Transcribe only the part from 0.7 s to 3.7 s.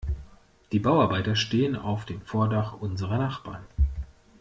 Die Bauarbeiter stehen auf dem Vordach unserer Nachbarn.